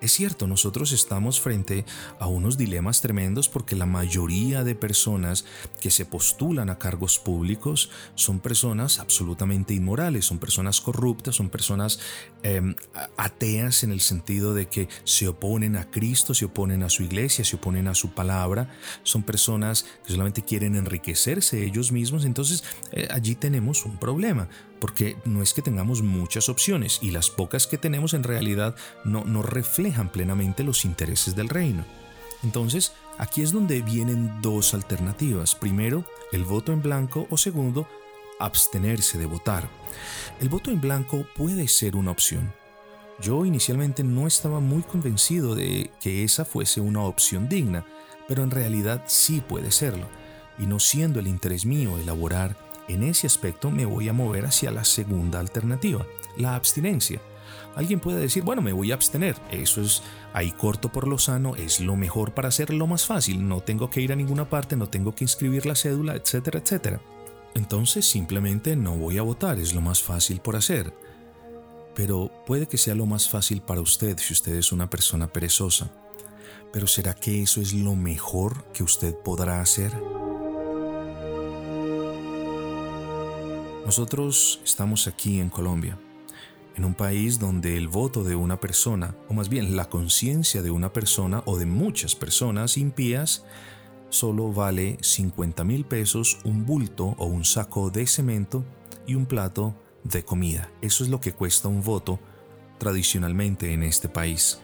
Es 0.03 0.11
cierto, 0.11 0.49
nosotros 0.49 0.91
estamos 0.91 1.41
frente 1.41 1.85
a 2.19 2.27
unos 2.27 2.59
dilemas 2.59 3.01
tremendos 3.01 3.49
porque 3.49 3.77
la 3.77 3.87
mayoría 3.87 4.65
de 4.65 4.75
personas 4.75 5.45
que 5.81 5.93
se 5.93 6.05
postulan 6.05 6.71
a 6.71 6.79
cargos 6.79 7.21
públicos 7.21 7.89
son 8.17 8.41
personas 8.41 8.99
absolutamente 8.99 9.75
inmorales, 9.75 10.25
son 10.25 10.41
personas 10.41 10.81
corruptas, 10.81 11.37
son 11.37 11.51
personas 11.51 12.01
em, 12.43 12.75
ateas 13.17 13.85
en 13.85 13.93
el 13.93 14.01
sentido 14.01 14.55
de 14.55 14.67
que 14.67 14.89
se 15.05 15.29
oponen 15.29 15.77
a 15.77 15.89
Cristo, 15.89 16.35
se 16.35 16.47
oponen 16.47 16.83
a 16.83 16.91
su 16.91 17.05
iglesia, 17.05 17.45
se 17.45 17.55
oponen 17.55 17.87
a 17.87 17.95
su 17.95 18.11
palabra, 18.11 18.77
son 19.05 19.23
personas 19.23 19.87
que 20.05 20.11
solamente 20.11 20.43
quieren 20.43 20.75
enriquecerse 20.75 21.65
ellos 21.65 21.93
mismos, 21.93 22.25
entonces 22.25 22.65
eh, 22.91 23.07
allí 23.09 23.37
tenemos 23.37 23.87
un 23.87 23.99
problema 23.99 24.49
porque 24.83 25.17
no 25.25 25.43
es 25.43 25.55
que 25.55 25.63
tengamos 25.63 26.03
muchas 26.03 26.49
opciones 26.49 26.99
y 27.01 27.13
las 27.13 27.31
pocas 27.31 27.69
que 27.69 27.79
tenemos 27.79 28.15
en 28.15 28.25
realidad 28.25 28.75
no, 29.05 29.23
no 29.23 29.41
reflejan 29.41 30.11
plenamente 30.11 30.65
los 30.65 30.85
intereses 30.85 31.37
del 31.37 31.49
reino. 31.49 31.85
Entonces, 32.43 32.93
aquí 33.17 33.43
es 33.43 33.53
donde 33.53 33.81
vienen 33.81 34.43
dos 34.43 34.75
alternativas. 34.75 35.55
Primero, 35.55 36.05
el 36.33 36.43
voto 36.43 36.73
en 36.73 36.83
blanco 36.83 37.29
o 37.31 37.37
segundo, 37.37 37.87
abstenerse 38.41 39.19
de 39.19 39.27
votar. 39.27 39.69
El 40.41 40.49
voto 40.49 40.73
en 40.73 40.81
blanco 40.81 41.29
puede 41.37 41.69
ser 41.69 41.95
una 41.95 42.11
opción. 42.11 42.53
Yo 43.21 43.47
inicialmente 43.47 44.03
no 44.03 44.27
estaba 44.27 44.59
muy 44.59 44.83
convencido 44.83 45.55
de 45.55 45.93
que 46.01 46.25
esa 46.25 46.45
fuese 46.45 46.81
una 46.81 47.03
opción 47.03 47.49
digna, 47.49 47.87
pero 48.27 48.43
en 48.43 48.51
realidad 48.51 49.05
sí 49.07 49.43
puede 49.49 49.71
serlo, 49.71 50.09
y 50.59 50.67
no 50.67 50.81
siendo 50.81 51.21
el 51.21 51.29
interés 51.29 51.67
mío 51.67 51.99
elaborar 51.99 52.57
en 52.89 53.03
ese 53.03 53.27
aspecto 53.27 53.71
me 53.71 53.85
voy 53.85 54.09
a 54.09 54.13
mover 54.13 54.45
hacia 54.45 54.71
la 54.71 54.85
segunda 54.85 55.41
alternativa, 55.41 56.07
la 56.37 56.55
abstinencia. 56.55 57.21
Alguien 57.75 58.01
puede 58.01 58.21
decir, 58.21 58.43
bueno, 58.43 58.61
me 58.61 58.73
voy 58.73 58.91
a 58.91 58.95
abstener, 58.95 59.37
eso 59.51 59.81
es 59.81 60.03
ahí 60.35 60.53
corto 60.53 60.91
por 60.91 61.09
lo 61.09 61.19
sano, 61.19 61.57
es 61.57 61.81
lo 61.81 61.97
mejor 61.97 62.35
para 62.35 62.49
hacerlo 62.49 62.87
más 62.87 63.07
fácil, 63.07 63.49
no 63.49 63.61
tengo 63.61 63.89
que 63.89 64.01
ir 64.01 64.13
a 64.13 64.17
ninguna 64.17 64.49
parte, 64.49 64.77
no 64.77 64.89
tengo 64.89 65.15
que 65.15 65.25
inscribir 65.25 65.65
la 65.65 65.75
cédula, 65.75 66.15
etcétera, 66.15 66.59
etcétera. 66.59 67.01
Entonces 67.55 68.07
simplemente 68.07 68.77
no 68.77 68.97
voy 68.97 69.19
a 69.19 69.23
votar, 69.23 69.59
es 69.59 69.75
lo 69.75 69.81
más 69.81 70.03
fácil 70.03 70.41
por 70.41 70.57
hacer. 70.57 70.95
Pero 71.95 72.31
puede 72.47 72.67
que 72.67 72.79
sea 72.79 72.95
lo 72.95 73.07
más 73.07 73.29
fácil 73.29 73.61
para 73.63 73.81
usted 73.81 74.19
si 74.19 74.33
usted 74.33 74.55
es 74.55 74.73
una 74.73 74.89
persona 74.89 75.29
perezosa. 75.29 75.91
Pero 76.73 76.87
¿será 76.87 77.15
que 77.15 77.43
eso 77.43 77.61
es 77.61 77.75
lo 77.75 77.95
mejor 77.97 78.65
que 78.73 78.83
usted 78.83 79.15
podrá 79.15 79.61
hacer? 79.61 79.93
Nosotros 83.85 84.61
estamos 84.65 85.09
aquí 85.09 85.41
en 85.41 85.51
Colombia, 85.51 85.99
en 86.77 86.85
un 86.85 86.95
país 86.95 87.41
donde 87.41 87.77
el 87.77 87.89
voto 87.89 88.23
de 88.23 88.37
una 88.37 88.61
persona, 88.61 89.17
o 89.29 89.35
más 89.35 89.49
bien 89.49 89.77
la 89.77 89.89
conciencia 89.89 90.63
de 90.63 90.71
una 90.71 90.93
persona 90.93 91.43
o 91.47 91.59
de 91.59 91.67
muchas 91.67 92.15
personas 92.15 92.77
impías, 92.77 93.45
solo 94.09 94.53
vale 94.53 94.99
50 95.01 95.65
mil 95.65 95.85
pesos 95.85 96.39
un 96.45 96.65
bulto 96.65 97.17
o 97.19 97.25
un 97.25 97.45
saco 97.45 97.91
de 97.91 98.07
cemento 98.07 98.65
y 99.05 99.17
un 99.17 99.27
plato 99.27 99.75
de 100.05 100.25
comida. 100.25 100.71
Eso 100.81 101.03
es 101.03 101.11
lo 101.11 101.21
que 101.21 101.33
cuesta 101.33 101.67
un 101.67 101.83
voto 101.83 102.21
tradicionalmente 102.79 103.73
en 103.73 103.83
este 103.83 104.09
país. 104.09 104.61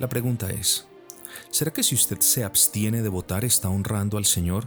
La 0.00 0.08
pregunta 0.08 0.50
es, 0.50 0.88
¿será 1.50 1.72
que 1.72 1.84
si 1.84 1.94
usted 1.94 2.18
se 2.20 2.42
abstiene 2.42 3.02
de 3.02 3.08
votar 3.08 3.44
está 3.44 3.70
honrando 3.70 4.18
al 4.18 4.24
Señor 4.24 4.66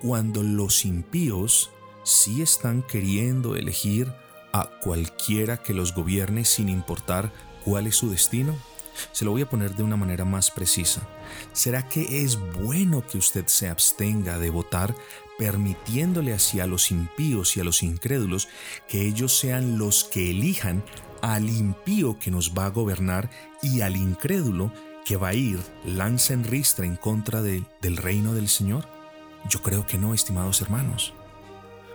cuando 0.00 0.42
los 0.42 0.86
impíos 0.86 1.70
si 2.08 2.40
están 2.40 2.82
queriendo 2.82 3.54
elegir 3.54 4.10
a 4.54 4.70
cualquiera 4.80 5.58
que 5.58 5.74
los 5.74 5.94
gobierne 5.94 6.46
sin 6.46 6.70
importar 6.70 7.30
cuál 7.66 7.86
es 7.86 7.96
su 7.96 8.10
destino? 8.10 8.56
Se 9.12 9.26
lo 9.26 9.32
voy 9.32 9.42
a 9.42 9.50
poner 9.50 9.76
de 9.76 9.82
una 9.82 9.96
manera 9.96 10.24
más 10.24 10.50
precisa. 10.50 11.06
¿Será 11.52 11.86
que 11.86 12.22
es 12.24 12.38
bueno 12.54 13.06
que 13.06 13.18
usted 13.18 13.46
se 13.46 13.68
abstenga 13.68 14.38
de 14.38 14.48
votar 14.48 14.94
permitiéndole 15.38 16.32
hacia 16.32 16.66
los 16.66 16.90
impíos 16.90 17.56
y 17.56 17.60
a 17.60 17.64
los 17.64 17.82
incrédulos 17.82 18.48
que 18.88 19.02
ellos 19.02 19.38
sean 19.38 19.76
los 19.76 20.04
que 20.04 20.30
elijan 20.30 20.82
al 21.20 21.50
impío 21.50 22.18
que 22.18 22.30
nos 22.30 22.54
va 22.54 22.64
a 22.64 22.70
gobernar 22.70 23.28
y 23.62 23.82
al 23.82 23.96
incrédulo 23.96 24.72
que 25.04 25.18
va 25.18 25.28
a 25.28 25.34
ir 25.34 25.60
lanza 25.84 26.32
en 26.32 26.44
ristra 26.44 26.86
en 26.86 26.96
contra 26.96 27.42
del 27.42 27.66
reino 27.98 28.32
del 28.32 28.48
Señor? 28.48 28.88
Yo 29.46 29.60
creo 29.60 29.86
que 29.86 29.98
no, 29.98 30.14
estimados 30.14 30.62
hermanos. 30.62 31.12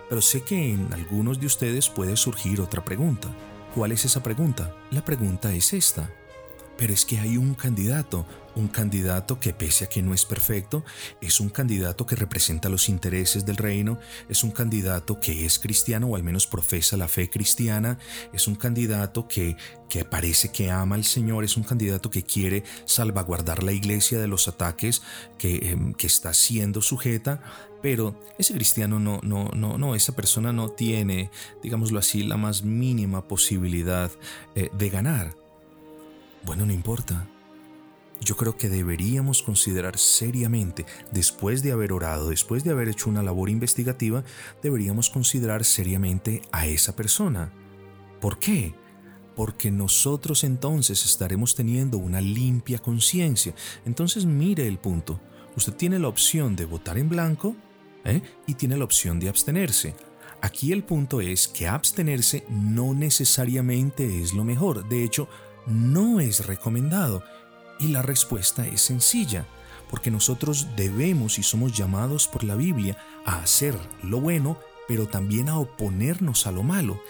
Pero 0.08 0.20
sé 0.20 0.42
que 0.42 0.72
en 0.72 0.92
algunos 0.92 1.40
de 1.40 1.46
ustedes 1.46 1.88
puede 1.88 2.16
surgir 2.16 2.60
otra 2.60 2.84
pregunta. 2.84 3.28
¿Cuál 3.74 3.92
es 3.92 4.04
esa 4.04 4.22
pregunta? 4.22 4.74
La 4.90 5.04
pregunta 5.04 5.52
es 5.52 5.72
esta. 5.72 6.10
Pero 6.76 6.92
es 6.92 7.04
que 7.04 7.18
hay 7.18 7.36
un 7.36 7.54
candidato, 7.54 8.26
un 8.56 8.68
candidato 8.68 9.38
que 9.38 9.52
pese 9.52 9.84
a 9.84 9.88
que 9.88 10.02
no 10.02 10.14
es 10.14 10.24
perfecto, 10.24 10.84
es 11.20 11.40
un 11.40 11.48
candidato 11.48 12.06
que 12.06 12.16
representa 12.16 12.68
los 12.68 12.88
intereses 12.88 13.44
del 13.44 13.56
reino, 13.56 13.98
es 14.28 14.44
un 14.44 14.50
candidato 14.50 15.20
que 15.20 15.44
es 15.44 15.58
cristiano 15.58 16.08
o 16.08 16.16
al 16.16 16.22
menos 16.22 16.46
profesa 16.46 16.96
la 16.96 17.08
fe 17.08 17.30
cristiana, 17.30 17.98
es 18.32 18.48
un 18.48 18.54
candidato 18.54 19.28
que, 19.28 19.56
que 19.88 20.04
parece 20.04 20.50
que 20.50 20.70
ama 20.70 20.96
al 20.96 21.04
Señor, 21.04 21.44
es 21.44 21.56
un 21.56 21.64
candidato 21.64 22.10
que 22.10 22.22
quiere 22.22 22.64
salvaguardar 22.84 23.62
la 23.62 23.72
iglesia 23.72 24.18
de 24.18 24.28
los 24.28 24.48
ataques 24.48 25.02
que, 25.38 25.70
em, 25.70 25.94
que 25.94 26.06
está 26.06 26.34
siendo 26.34 26.80
sujeta, 26.80 27.40
pero 27.82 28.18
ese 28.38 28.54
cristiano 28.54 28.98
no, 28.98 29.20
no, 29.22 29.50
no, 29.54 29.76
no, 29.76 29.94
esa 29.94 30.16
persona 30.16 30.52
no 30.52 30.70
tiene, 30.70 31.30
digámoslo 31.62 31.98
así, 31.98 32.22
la 32.22 32.38
más 32.38 32.62
mínima 32.62 33.28
posibilidad 33.28 34.10
eh, 34.54 34.70
de 34.72 34.88
ganar. 34.88 35.43
Bueno, 36.44 36.66
no 36.66 36.72
importa. 36.72 37.26
Yo 38.20 38.36
creo 38.36 38.56
que 38.56 38.68
deberíamos 38.68 39.42
considerar 39.42 39.98
seriamente, 39.98 40.86
después 41.10 41.62
de 41.62 41.72
haber 41.72 41.92
orado, 41.92 42.30
después 42.30 42.64
de 42.64 42.70
haber 42.70 42.88
hecho 42.88 43.10
una 43.10 43.22
labor 43.22 43.50
investigativa, 43.50 44.24
deberíamos 44.62 45.10
considerar 45.10 45.64
seriamente 45.64 46.42
a 46.52 46.66
esa 46.66 46.96
persona. 46.96 47.52
¿Por 48.20 48.38
qué? 48.38 48.74
Porque 49.34 49.70
nosotros 49.70 50.44
entonces 50.44 51.04
estaremos 51.04 51.54
teniendo 51.54 51.98
una 51.98 52.20
limpia 52.20 52.78
conciencia. 52.78 53.54
Entonces 53.84 54.24
mire 54.24 54.66
el 54.68 54.78
punto. 54.78 55.20
Usted 55.56 55.74
tiene 55.74 55.98
la 55.98 56.08
opción 56.08 56.56
de 56.56 56.64
votar 56.66 56.98
en 56.98 57.08
blanco 57.08 57.56
¿eh? 58.04 58.22
y 58.46 58.54
tiene 58.54 58.76
la 58.76 58.84
opción 58.84 59.18
de 59.18 59.28
abstenerse. 59.28 59.94
Aquí 60.40 60.72
el 60.72 60.84
punto 60.84 61.20
es 61.20 61.48
que 61.48 61.68
abstenerse 61.68 62.44
no 62.48 62.94
necesariamente 62.94 64.22
es 64.22 64.34
lo 64.34 64.44
mejor, 64.44 64.88
de 64.88 65.02
hecho, 65.02 65.28
no 65.66 66.20
es 66.20 66.46
recomendado. 66.46 67.22
Y 67.78 67.88
la 67.88 68.02
respuesta 68.02 68.66
es 68.66 68.80
sencilla, 68.80 69.46
porque 69.90 70.10
nosotros 70.10 70.68
debemos 70.76 71.38
y 71.38 71.42
somos 71.42 71.72
llamados 71.72 72.28
por 72.28 72.44
la 72.44 72.54
Biblia 72.54 72.96
a 73.24 73.40
hacer 73.40 73.76
lo 74.02 74.20
bueno 74.20 74.58
pero 74.86 75.06
también 75.06 75.48
a 75.48 75.58
oponernos 75.58 76.46
a 76.46 76.52
lo 76.52 76.62
malo. 76.62 77.00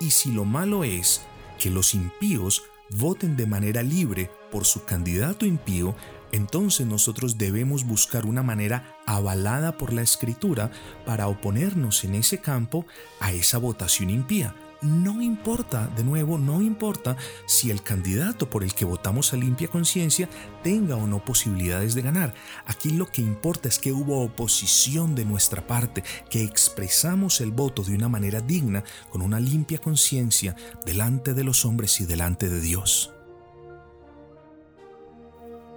Y 0.00 0.10
si 0.10 0.32
lo 0.32 0.44
malo 0.44 0.84
es 0.84 1.22
que 1.58 1.70
los 1.70 1.94
impíos 1.94 2.64
voten 2.90 3.36
de 3.36 3.46
manera 3.46 3.82
libre 3.82 4.30
por 4.50 4.64
su 4.64 4.84
candidato 4.84 5.46
impío, 5.46 5.94
entonces 6.32 6.86
nosotros 6.86 7.38
debemos 7.38 7.84
buscar 7.84 8.26
una 8.26 8.42
manera 8.42 8.96
avalada 9.06 9.76
por 9.78 9.92
la 9.92 10.02
escritura 10.02 10.70
para 11.06 11.28
oponernos 11.28 12.04
en 12.04 12.16
ese 12.16 12.38
campo 12.38 12.86
a 13.20 13.32
esa 13.32 13.58
votación 13.58 14.10
impía 14.10 14.54
no 14.84 15.22
importa, 15.22 15.86
de 15.96 16.04
nuevo, 16.04 16.38
no 16.38 16.60
importa 16.60 17.16
si 17.46 17.70
el 17.70 17.82
candidato 17.82 18.48
por 18.48 18.62
el 18.62 18.74
que 18.74 18.84
votamos 18.84 19.32
a 19.32 19.36
limpia 19.36 19.68
conciencia 19.68 20.28
tenga 20.62 20.96
o 20.96 21.06
no 21.06 21.24
posibilidades 21.24 21.94
de 21.94 22.02
ganar. 22.02 22.34
Aquí 22.66 22.90
lo 22.90 23.06
que 23.06 23.22
importa 23.22 23.68
es 23.68 23.78
que 23.78 23.92
hubo 23.92 24.22
oposición 24.22 25.14
de 25.14 25.24
nuestra 25.24 25.66
parte, 25.66 26.04
que 26.30 26.44
expresamos 26.44 27.40
el 27.40 27.50
voto 27.50 27.82
de 27.82 27.94
una 27.94 28.08
manera 28.08 28.40
digna, 28.40 28.84
con 29.10 29.22
una 29.22 29.40
limpia 29.40 29.78
conciencia, 29.78 30.54
delante 30.84 31.34
de 31.34 31.44
los 31.44 31.64
hombres 31.64 32.00
y 32.00 32.04
delante 32.04 32.48
de 32.48 32.60
Dios. 32.60 33.10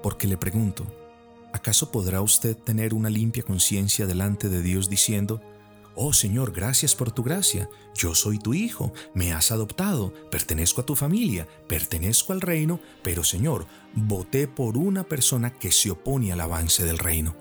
Porque 0.03 0.27
le 0.27 0.37
pregunto, 0.37 0.85
¿acaso 1.53 1.91
podrá 1.91 2.21
usted 2.21 2.55
tener 2.55 2.93
una 2.93 3.09
limpia 3.09 3.43
conciencia 3.43 4.05
delante 4.05 4.49
de 4.49 4.61
Dios 4.61 4.89
diciendo, 4.89 5.41
Oh 5.99 6.13
Señor, 6.13 6.51
gracias 6.51 6.93
por 6.93 7.11
tu 7.11 7.23
gracia. 7.23 7.71
Yo 7.95 8.13
soy 8.13 8.37
tu 8.37 8.53
hijo, 8.53 8.93
me 9.15 9.33
has 9.33 9.51
adoptado, 9.51 10.13
pertenezco 10.29 10.81
a 10.81 10.85
tu 10.85 10.93
familia, 10.95 11.47
pertenezco 11.67 12.33
al 12.33 12.41
reino, 12.41 12.79
pero 13.01 13.23
Señor, 13.23 13.65
voté 13.95 14.47
por 14.47 14.77
una 14.77 15.05
persona 15.05 15.49
que 15.49 15.71
se 15.71 15.89
opone 15.89 16.31
al 16.31 16.41
avance 16.41 16.85
del 16.85 16.99
reino. 16.99 17.35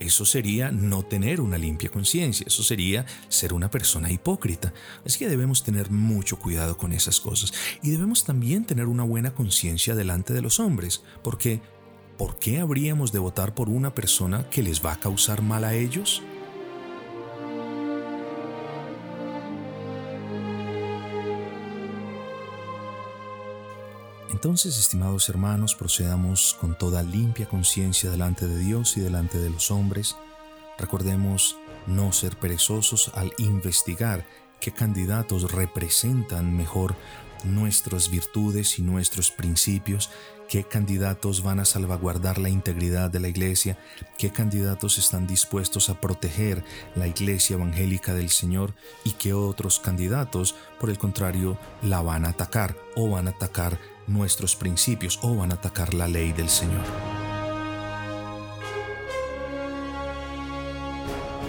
Eso 0.00 0.24
sería 0.24 0.70
no 0.70 1.02
tener 1.02 1.42
una 1.42 1.58
limpia 1.58 1.90
conciencia, 1.90 2.46
eso 2.46 2.62
sería 2.62 3.04
ser 3.28 3.52
una 3.52 3.70
persona 3.70 4.10
hipócrita. 4.10 4.72
Así 5.04 5.18
que 5.18 5.28
debemos 5.28 5.62
tener 5.62 5.90
mucho 5.90 6.38
cuidado 6.38 6.78
con 6.78 6.94
esas 6.94 7.20
cosas 7.20 7.52
y 7.82 7.90
debemos 7.90 8.24
también 8.24 8.64
tener 8.64 8.86
una 8.86 9.02
buena 9.02 9.34
conciencia 9.34 9.94
delante 9.94 10.32
de 10.32 10.40
los 10.40 10.58
hombres, 10.58 11.02
porque 11.22 11.60
¿por 12.16 12.38
qué 12.38 12.60
habríamos 12.60 13.12
de 13.12 13.18
votar 13.18 13.54
por 13.54 13.68
una 13.68 13.94
persona 13.94 14.48
que 14.48 14.62
les 14.62 14.82
va 14.82 14.92
a 14.92 15.00
causar 15.00 15.42
mal 15.42 15.64
a 15.64 15.74
ellos? 15.74 16.22
Entonces, 24.38 24.78
estimados 24.78 25.28
hermanos, 25.28 25.74
procedamos 25.74 26.56
con 26.60 26.78
toda 26.78 27.02
limpia 27.02 27.48
conciencia 27.48 28.08
delante 28.08 28.46
de 28.46 28.56
Dios 28.56 28.96
y 28.96 29.00
delante 29.00 29.36
de 29.38 29.50
los 29.50 29.72
hombres. 29.72 30.14
Recordemos 30.78 31.56
no 31.88 32.12
ser 32.12 32.36
perezosos 32.36 33.10
al 33.14 33.32
investigar 33.38 34.24
qué 34.60 34.70
candidatos 34.70 35.50
representan 35.50 36.56
mejor 36.56 36.94
nuestras 37.42 38.12
virtudes 38.12 38.78
y 38.78 38.82
nuestros 38.82 39.32
principios, 39.32 40.08
qué 40.48 40.62
candidatos 40.62 41.42
van 41.42 41.58
a 41.58 41.64
salvaguardar 41.64 42.38
la 42.38 42.48
integridad 42.48 43.10
de 43.10 43.18
la 43.18 43.26
iglesia, 43.26 43.76
qué 44.18 44.30
candidatos 44.30 44.98
están 44.98 45.26
dispuestos 45.26 45.90
a 45.90 46.00
proteger 46.00 46.64
la 46.94 47.08
iglesia 47.08 47.54
evangélica 47.54 48.14
del 48.14 48.30
Señor 48.30 48.72
y 49.02 49.10
qué 49.14 49.34
otros 49.34 49.80
candidatos, 49.80 50.54
por 50.78 50.90
el 50.90 50.98
contrario, 50.98 51.58
la 51.82 52.02
van 52.02 52.24
a 52.24 52.28
atacar 52.28 52.76
o 52.94 53.10
van 53.10 53.26
a 53.26 53.30
atacar 53.30 53.97
nuestros 54.08 54.56
principios 54.56 55.18
o 55.22 55.36
van 55.36 55.52
a 55.52 55.54
atacar 55.54 55.94
la 55.94 56.08
ley 56.08 56.32
del 56.32 56.48
Señor. 56.48 56.84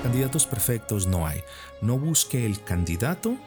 Candidatos 0.03 0.45
perfectos 0.45 1.07
no 1.07 1.27
hay. 1.27 1.41
No 1.81 1.97
busque 1.97 2.45
el 2.45 2.63
candidato 2.63 3.37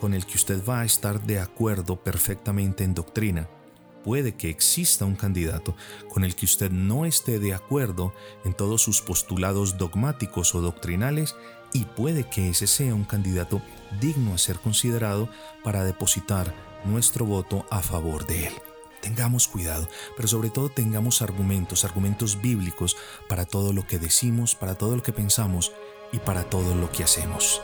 con 0.00 0.12
el 0.12 0.26
que 0.26 0.36
usted 0.36 0.62
va 0.64 0.80
a 0.80 0.84
estar 0.84 1.22
de 1.22 1.38
acuerdo 1.38 1.96
perfectamente 1.96 2.84
en 2.84 2.94
doctrina. 2.94 3.48
Puede 4.02 4.34
que 4.34 4.50
exista 4.50 5.06
un 5.06 5.16
candidato 5.16 5.74
con 6.10 6.24
el 6.24 6.36
que 6.36 6.44
usted 6.44 6.70
no 6.70 7.06
esté 7.06 7.38
de 7.38 7.54
acuerdo 7.54 8.12
en 8.44 8.52
todos 8.52 8.82
sus 8.82 9.00
postulados 9.00 9.78
dogmáticos 9.78 10.54
o 10.54 10.60
doctrinales 10.60 11.34
y 11.72 11.86
puede 11.86 12.28
que 12.28 12.50
ese 12.50 12.66
sea 12.66 12.94
un 12.94 13.04
candidato 13.04 13.62
digno 14.00 14.34
a 14.34 14.38
ser 14.38 14.58
considerado 14.58 15.28
para 15.62 15.84
depositar 15.84 16.54
nuestro 16.84 17.24
voto 17.24 17.66
a 17.70 17.80
favor 17.80 18.26
de 18.26 18.46
él. 18.46 18.54
Tengamos 19.00 19.48
cuidado, 19.48 19.88
pero 20.16 20.28
sobre 20.28 20.48
todo 20.48 20.70
tengamos 20.70 21.20
argumentos, 21.20 21.84
argumentos 21.84 22.40
bíblicos 22.40 22.96
para 23.28 23.44
todo 23.44 23.72
lo 23.72 23.86
que 23.86 23.98
decimos, 23.98 24.54
para 24.54 24.76
todo 24.76 24.96
lo 24.96 25.02
que 25.02 25.12
pensamos 25.12 25.72
y 26.10 26.18
para 26.20 26.44
todo 26.44 26.74
lo 26.74 26.90
que 26.90 27.04
hacemos. 27.04 27.60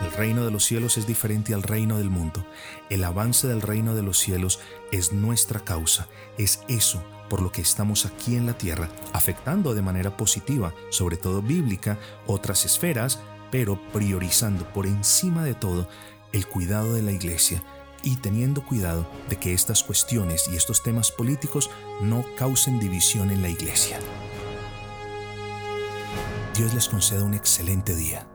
El 0.00 0.12
reino 0.12 0.44
de 0.44 0.50
los 0.50 0.64
cielos 0.64 0.96
es 0.96 1.06
diferente 1.06 1.52
al 1.52 1.62
reino 1.62 1.98
del 1.98 2.08
mundo. 2.08 2.46
El 2.88 3.04
avance 3.04 3.46
del 3.46 3.60
reino 3.60 3.94
de 3.94 4.02
los 4.02 4.18
cielos 4.18 4.60
es 4.92 5.12
nuestra 5.12 5.60
causa. 5.60 6.08
Es 6.38 6.62
eso 6.68 7.02
por 7.28 7.42
lo 7.42 7.50
que 7.50 7.62
estamos 7.62 8.06
aquí 8.06 8.36
en 8.36 8.46
la 8.46 8.56
tierra, 8.56 8.88
afectando 9.12 9.74
de 9.74 9.82
manera 9.82 10.16
positiva, 10.16 10.72
sobre 10.90 11.16
todo 11.16 11.42
bíblica, 11.42 11.98
otras 12.26 12.64
esferas, 12.64 13.18
pero 13.50 13.80
priorizando 13.92 14.64
por 14.72 14.86
encima 14.86 15.44
de 15.44 15.54
todo 15.54 15.88
el 16.32 16.46
cuidado 16.46 16.94
de 16.94 17.02
la 17.02 17.12
iglesia 17.12 17.62
y 18.02 18.16
teniendo 18.16 18.64
cuidado 18.64 19.06
de 19.28 19.36
que 19.36 19.54
estas 19.54 19.82
cuestiones 19.82 20.48
y 20.52 20.56
estos 20.56 20.82
temas 20.82 21.10
políticos 21.10 21.70
no 22.00 22.24
causen 22.36 22.78
división 22.78 23.30
en 23.30 23.42
la 23.42 23.48
iglesia. 23.48 23.98
Dios 26.54 26.74
les 26.74 26.88
conceda 26.88 27.24
un 27.24 27.34
excelente 27.34 27.96
día. 27.96 28.26